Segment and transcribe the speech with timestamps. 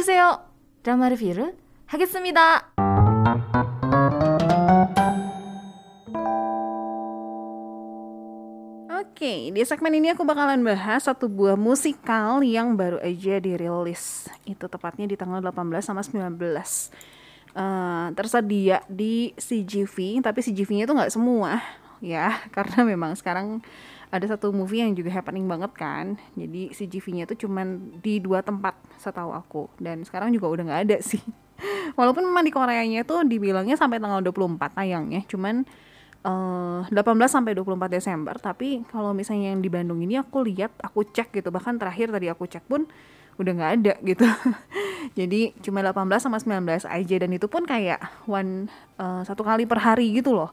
[0.00, 0.40] 안녕하세요.
[0.82, 1.52] 드라마 리뷰를
[1.84, 2.72] 하겠습니다.
[8.88, 14.32] Oke, di segmen ini aku bakalan bahas satu buah musikal yang baru aja dirilis.
[14.48, 16.40] Itu tepatnya di tanggal 18 sama 19.
[17.52, 21.60] Uh, tersedia di CGV, tapi CGV-nya itu nggak semua
[22.01, 23.61] ya, karena memang sekarang
[24.11, 26.19] ada satu movie yang juga happening banget kan.
[26.35, 29.71] Jadi CGV-nya itu cuman di dua tempat setahu aku.
[29.79, 31.23] Dan sekarang juga udah nggak ada sih.
[31.95, 35.61] Walaupun memang di Koreanya itu dibilangnya sampai tanggal 24 tayangnya, cuman
[36.25, 36.97] uh, 18
[37.29, 38.35] sampai 24 Desember.
[38.41, 41.53] Tapi kalau misalnya yang di Bandung ini aku lihat aku cek gitu.
[41.53, 42.89] Bahkan terakhir tadi aku cek pun
[43.37, 44.25] udah nggak ada gitu.
[45.15, 47.15] Jadi cuma 18 sama 19 aja.
[47.15, 50.51] Dan itu pun kayak one uh, satu kali per hari gitu loh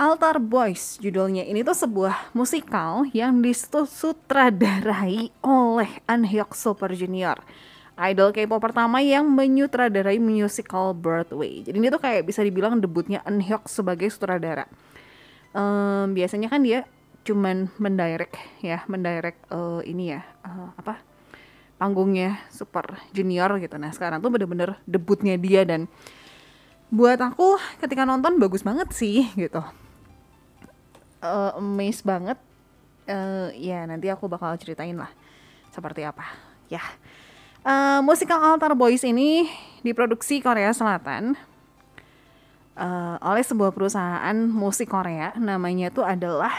[0.00, 7.36] Altar Boys judulnya ini tuh sebuah musikal yang disutradarai oleh An Hyuk Super Junior
[8.00, 11.60] idol K-pop pertama yang menyutradarai musical Broadway.
[11.60, 14.64] Jadi ini tuh kayak bisa dibilang debutnya Eun Hyuk sebagai sutradara.
[15.52, 16.88] Um, biasanya kan dia
[17.28, 20.96] cuman mendirect ya, mendirect uh, ini ya, uh, apa
[21.76, 23.76] panggungnya Super Junior gitu.
[23.76, 25.92] Nah sekarang tuh bener-bener debutnya dia dan
[26.88, 29.60] buat aku ketika nonton bagus banget sih gitu.
[31.20, 32.40] Uh, amazed banget.
[33.04, 35.12] Uh, ya nanti aku bakal ceritain lah
[35.68, 36.24] seperti apa.
[36.72, 36.80] Ya.
[37.60, 39.44] Uh, musikal Altar Boys ini
[39.84, 41.36] diproduksi Korea Selatan
[42.80, 45.36] uh, oleh sebuah perusahaan musik Korea.
[45.36, 46.52] Namanya itu adalah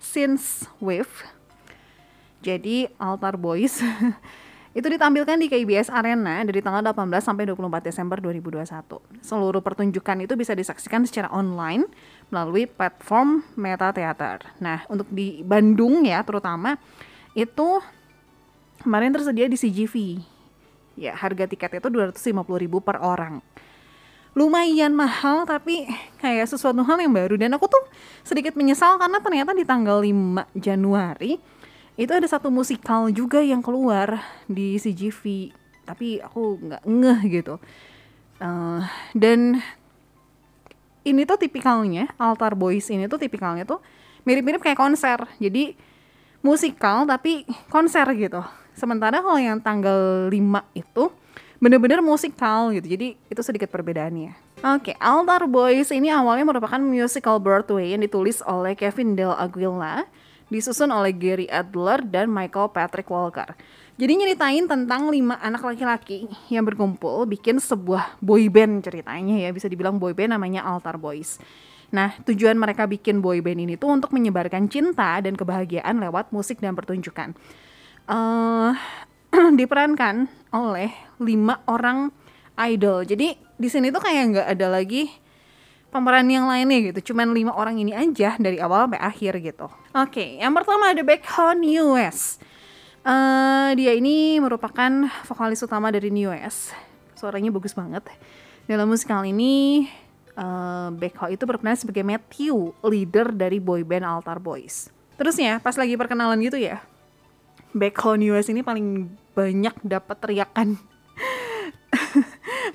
[0.00, 1.12] Since Wave.
[2.40, 3.82] Jadi Altar Boys
[4.76, 9.24] itu ditampilkan di KBS Arena dari tanggal 18 sampai 24 Desember 2021.
[9.24, 11.88] Seluruh pertunjukan itu bisa disaksikan secara online
[12.28, 14.44] melalui platform Meta Theater.
[14.60, 16.76] Nah, untuk di Bandung ya terutama
[17.32, 17.80] itu
[18.84, 20.20] kemarin tersedia di CGV.
[21.00, 22.44] Ya, harga tiketnya itu 250.000
[22.84, 23.40] per orang.
[24.36, 25.88] Lumayan mahal tapi
[26.20, 27.80] kayak sesuatu hal yang baru dan aku tuh
[28.20, 31.40] sedikit menyesal karena ternyata di tanggal 5 Januari
[31.96, 35.52] itu ada satu musikal juga yang keluar di CGV
[35.88, 37.56] tapi aku nggak ngeh gitu
[38.40, 38.80] uh,
[39.16, 39.60] dan
[41.06, 43.80] ini tuh tipikalnya Altar Boys ini tuh tipikalnya tuh
[44.28, 45.72] mirip-mirip kayak konser jadi
[46.44, 48.44] musikal tapi konser gitu
[48.76, 50.36] Sementara kalau yang tanggal 5
[50.76, 51.04] itu
[51.56, 52.84] bener-bener musikal gitu.
[52.84, 54.60] Jadi itu sedikit perbedaannya.
[54.60, 60.04] Oke, okay, Altar Boys ini awalnya merupakan musical Broadway yang ditulis oleh Kevin Del Aguila,
[60.46, 63.54] disusun oleh Gary Adler dan Michael Patrick Walker.
[63.96, 69.66] Jadi nyeritain tentang lima anak laki-laki yang berkumpul bikin sebuah boy band ceritanya ya, bisa
[69.66, 71.40] dibilang boy band namanya Altar Boys.
[71.90, 76.60] Nah, tujuan mereka bikin boy band ini tuh untuk menyebarkan cinta dan kebahagiaan lewat musik
[76.60, 77.32] dan pertunjukan
[78.10, 78.72] uh,
[79.58, 80.90] diperankan oleh
[81.20, 82.10] lima orang
[82.56, 83.04] idol.
[83.04, 85.10] Jadi di sini tuh kayak nggak ada lagi
[85.96, 87.12] pemeran yang lainnya gitu.
[87.12, 89.72] Cuman lima orang ini aja dari awal sampai akhir gitu.
[89.96, 92.36] Oke, okay, yang pertama ada Baekhyun US.
[93.00, 96.76] Uh, dia ini merupakan vokalis utama dari New S.
[97.16, 98.04] Suaranya bagus banget.
[98.68, 99.88] Dalam musikal ini,
[100.36, 104.92] uh, Baekhyun itu berperan sebagai Matthew, leader dari boyband Altar Boys.
[105.16, 106.84] Terusnya, pas lagi perkenalan gitu ya,
[107.72, 110.76] back home US ini paling banyak dapat teriakan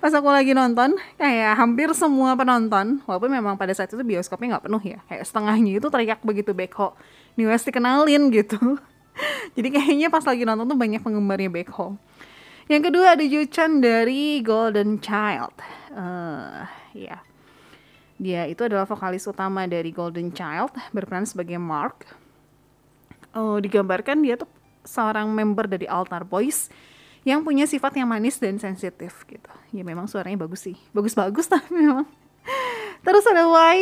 [0.01, 4.65] pas aku lagi nonton kayak hampir semua penonton walaupun memang pada saat itu bioskopnya nggak
[4.65, 6.97] penuh ya kayak setengahnya itu teriak begitu Backho
[7.37, 8.57] New West dikenalin gitu.
[9.53, 12.01] Jadi kayaknya pas lagi nonton tuh banyak penggemarnya Backho
[12.71, 15.55] yang kedua ada Yuchan dari Golden Child.
[15.91, 16.63] Uh,
[16.95, 17.19] ya
[18.15, 22.07] dia itu adalah vokalis utama dari Golden Child berperan sebagai Mark.
[23.35, 24.47] Oh digambarkan dia tuh
[24.87, 26.71] seorang member dari Altar Boys
[27.21, 29.51] yang punya sifat yang manis dan sensitif gitu.
[29.69, 30.77] Ya memang suaranya bagus sih.
[30.93, 32.09] Bagus-bagus tapi memang.
[33.01, 33.77] Terus ada Y,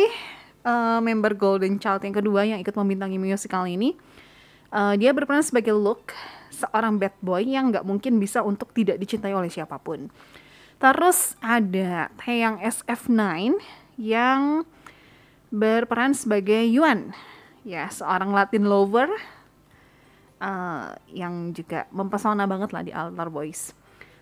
[0.64, 3.96] uh, member Golden Child yang kedua yang ikut membintangi musical ini.
[4.70, 6.14] Uh, dia berperan sebagai Luke,
[6.54, 10.12] seorang bad boy yang nggak mungkin bisa untuk tidak dicintai oleh siapa pun.
[10.80, 13.20] Terus ada Taeyang SF9
[14.00, 14.64] yang
[15.50, 17.12] berperan sebagai Yuan,
[17.66, 19.10] ya seorang Latin lover
[20.40, 23.76] uh, yang juga mempesona banget lah di Altar Boys.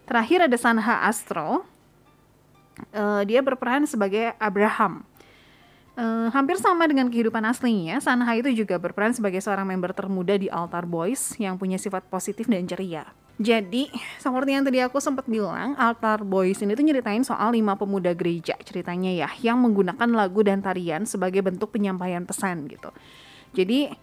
[0.05, 1.65] Terakhir ada Sanha Astro,
[2.93, 5.07] uh, dia berperan sebagai Abraham.
[5.99, 10.47] Uh, hampir sama dengan kehidupan aslinya, Sanha itu juga berperan sebagai seorang member termuda di
[10.47, 13.03] Altar Boys yang punya sifat positif dan ceria.
[13.39, 13.87] Jadi,
[14.19, 18.59] seperti yang tadi aku sempat bilang, Altar Boys ini tuh nyeritain soal lima pemuda gereja
[18.67, 22.91] ceritanya ya, yang menggunakan lagu dan tarian sebagai bentuk penyampaian pesan gitu.
[23.55, 23.95] Jadi,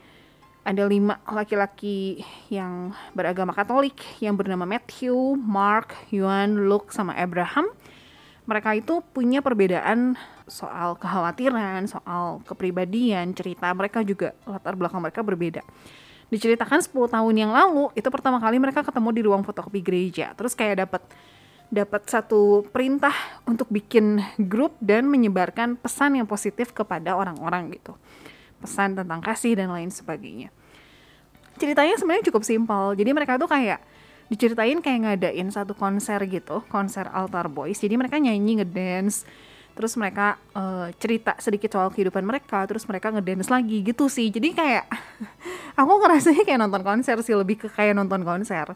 [0.65, 7.69] ada lima laki-laki yang beragama Katolik yang bernama Matthew, Mark, Yuan, Luke, sama Abraham.
[8.49, 10.17] Mereka itu punya perbedaan
[10.49, 15.61] soal kekhawatiran, soal kepribadian, cerita mereka juga latar belakang mereka berbeda.
[16.33, 20.33] Diceritakan 10 tahun yang lalu, itu pertama kali mereka ketemu di ruang fotokopi gereja.
[20.33, 21.01] Terus kayak dapat
[21.69, 23.13] dapat satu perintah
[23.49, 27.97] untuk bikin grup dan menyebarkan pesan yang positif kepada orang-orang gitu
[28.65, 30.49] pesan tentang kasih dan lain sebagainya.
[31.61, 32.97] Ceritanya sebenarnya cukup simpel.
[32.97, 33.79] Jadi mereka tuh kayak
[34.25, 37.77] diceritain kayak ngadain satu konser gitu, konser altar boys.
[37.77, 39.23] Jadi mereka nyanyi ngedance,
[39.77, 44.33] terus mereka uh, cerita sedikit soal kehidupan mereka, terus mereka ngedance lagi gitu sih.
[44.33, 44.89] Jadi kayak
[45.79, 48.73] aku ngerasanya kayak nonton konser sih, lebih ke kayak nonton konser.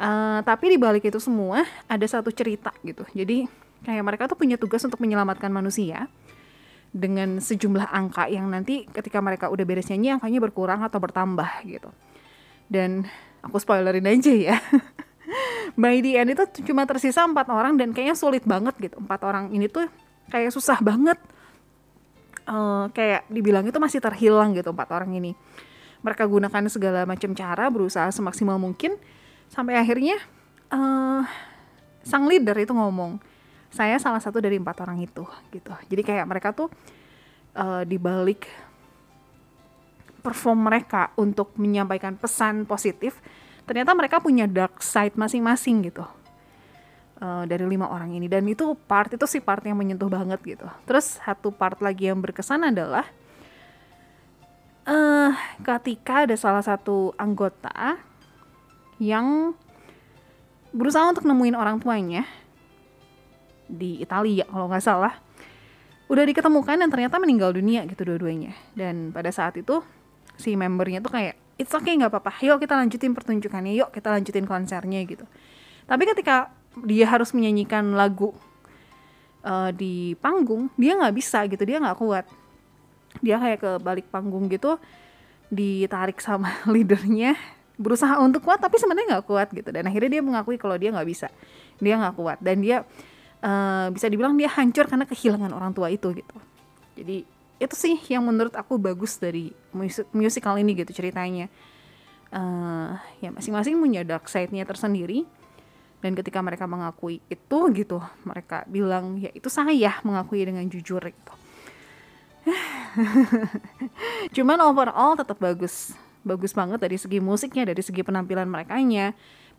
[0.00, 3.04] Uh, tapi di balik itu semua ada satu cerita gitu.
[3.16, 3.48] Jadi
[3.84, 6.08] kayak mereka tuh punya tugas untuk menyelamatkan manusia
[6.90, 11.90] dengan sejumlah angka yang nanti ketika mereka udah beres nyanyi angkanya berkurang atau bertambah gitu.
[12.66, 13.06] Dan
[13.42, 14.56] aku spoilerin aja ya.
[15.80, 18.98] By the end itu cuma tersisa empat orang dan kayaknya sulit banget gitu.
[18.98, 19.86] Empat orang ini tuh
[20.30, 21.18] kayak susah banget.
[22.50, 25.38] Uh, kayak dibilang itu masih terhilang gitu empat orang ini.
[26.02, 28.98] Mereka gunakan segala macam cara berusaha semaksimal mungkin
[29.46, 30.18] sampai akhirnya
[30.74, 31.22] uh,
[32.02, 33.22] sang leader itu ngomong
[33.70, 35.22] saya salah satu dari empat orang itu
[35.54, 35.72] gitu.
[35.86, 36.68] Jadi kayak mereka tuh
[37.54, 38.50] uh, di balik
[40.20, 43.16] perform mereka untuk menyampaikan pesan positif
[43.64, 46.04] ternyata mereka punya dark side masing-masing gitu.
[47.20, 48.32] Uh, dari lima orang ini.
[48.32, 50.64] Dan itu part itu sih part yang menyentuh banget gitu.
[50.88, 53.04] Terus satu part lagi yang berkesan adalah
[54.88, 55.30] uh,
[55.60, 58.00] ketika ada salah satu anggota
[58.96, 59.52] yang
[60.72, 62.24] berusaha untuk nemuin orang tuanya
[63.70, 65.14] di Italia kalau nggak salah.
[66.10, 68.50] Udah diketemukan dan ternyata meninggal dunia gitu dua-duanya.
[68.74, 69.78] Dan pada saat itu
[70.34, 72.34] si membernya tuh kayak it's okay nggak apa-apa.
[72.42, 73.78] Yuk kita lanjutin pertunjukannya.
[73.78, 75.22] Yuk kita lanjutin konsernya gitu.
[75.86, 76.50] Tapi ketika
[76.82, 78.34] dia harus menyanyikan lagu
[79.46, 82.26] uh, di panggung dia nggak bisa gitu dia nggak kuat.
[83.22, 84.82] Dia kayak ke balik panggung gitu
[85.50, 87.34] ditarik sama leadernya
[87.80, 89.70] berusaha untuk kuat tapi sebenarnya nggak kuat gitu.
[89.70, 91.30] Dan akhirnya dia mengakui kalau dia nggak bisa.
[91.78, 92.38] Dia nggak kuat.
[92.42, 92.82] Dan dia
[93.44, 96.36] uh, bisa dibilang dia hancur karena kehilangan orang tua itu gitu.
[96.96, 97.24] Jadi
[97.60, 101.48] itu sih yang menurut aku bagus dari musik musical ini gitu ceritanya.
[102.30, 105.26] Uh, ya masing-masing punya dark side-nya tersendiri.
[106.00, 111.32] Dan ketika mereka mengakui itu gitu mereka bilang ya itu saya mengakui dengan jujur gitu.
[114.40, 115.92] Cuman overall tetap bagus.
[116.24, 118.80] Bagus banget dari segi musiknya dari segi penampilan mereka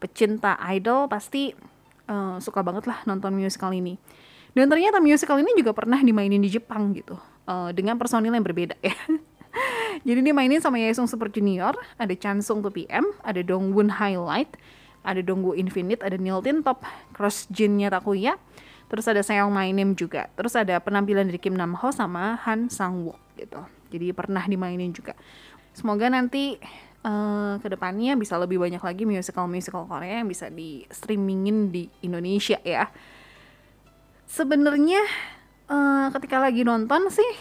[0.01, 1.53] pecinta idol pasti
[2.07, 3.97] uh, suka banget lah nonton musical ini.
[4.51, 7.15] Dan ternyata musical ini juga pernah dimainin di Jepang gitu,
[7.47, 8.95] uh, dengan personil yang berbeda ya.
[10.07, 14.55] Jadi dimainin sama Yaesung Super Junior, ada Chansung 2PM, ada Dongwon Highlight,
[15.03, 16.83] ada Dongwoo Infinite, ada Neil Tin Top,
[17.15, 18.35] Cross Jin-nya Takuya,
[18.87, 22.67] terus ada Seong My Name juga, terus ada penampilan dari Kim Nam Ho sama Han
[22.71, 23.61] Sang Wook gitu.
[23.91, 25.15] Jadi pernah dimainin juga.
[25.71, 26.59] Semoga nanti
[27.05, 32.57] uh, ke depannya bisa lebih banyak lagi musical-musical Korea yang bisa di streamingin di Indonesia
[32.61, 32.89] ya.
[34.29, 35.01] Sebenarnya
[35.67, 37.31] uh, ketika lagi nonton sih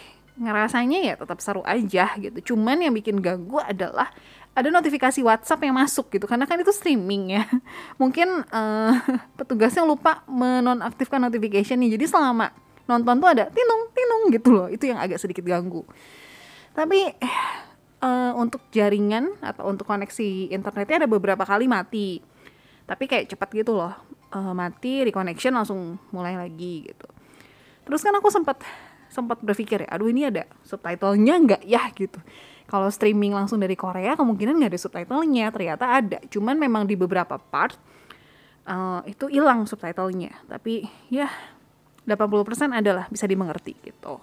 [0.40, 2.54] ngerasanya ya tetap seru aja gitu.
[2.54, 4.08] Cuman yang bikin ganggu adalah
[4.50, 7.44] ada notifikasi WhatsApp yang masuk gitu karena kan itu streaming ya.
[8.02, 8.92] Mungkin uh,
[9.38, 12.00] petugasnya lupa menonaktifkan notification nih.
[12.00, 12.50] Jadi selama
[12.90, 14.66] nonton tuh ada tinung tinung gitu loh.
[14.66, 15.86] Itu yang agak sedikit ganggu.
[16.74, 17.14] Tapi
[18.00, 22.20] uh, untuk jaringan atau untuk koneksi internetnya ada beberapa kali mati.
[22.88, 23.94] Tapi kayak cepat gitu loh.
[24.30, 27.06] Uh, mati reconnection langsung mulai lagi gitu.
[27.86, 28.62] Terus kan aku sempat
[29.10, 32.18] sempat berpikir ya aduh ini ada subtitlenya nggak ya gitu.
[32.70, 35.46] Kalau streaming langsung dari Korea kemungkinan nggak ada subtitlenya.
[35.50, 36.18] Ternyata ada.
[36.30, 37.74] Cuman memang di beberapa part
[38.70, 40.46] uh, itu hilang subtitlenya.
[40.46, 41.26] Tapi ya
[42.06, 44.18] 80% adalah bisa dimengerti gitu